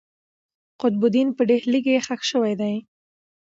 قطب 0.81 1.03
الدین 1.07 1.27
په 1.37 1.41
ډهلي 1.49 1.79
کښي 1.85 1.97
ښخ 2.05 2.21
سوی 2.31 2.53
دئ. 2.61 2.75